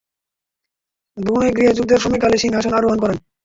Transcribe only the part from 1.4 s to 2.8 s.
গৃহযুদ্ধের সময়কালে সিংহাসন